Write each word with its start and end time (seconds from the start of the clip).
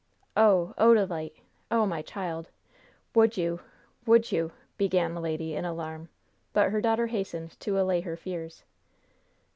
"Oh, 0.35 0.73
Odalite! 0.79 1.43
Oh, 1.69 1.85
my 1.85 2.01
child! 2.01 2.49
Would 3.13 3.37
you 3.37 3.59
would 4.07 4.31
you" 4.31 4.51
began 4.79 5.13
the 5.13 5.21
lady, 5.21 5.53
in 5.53 5.63
alarm; 5.63 6.09
but 6.53 6.71
her 6.71 6.81
daughter 6.81 7.05
hastened 7.05 7.51
to 7.59 7.79
allay 7.79 8.01
her 8.01 8.17
fears. 8.17 8.63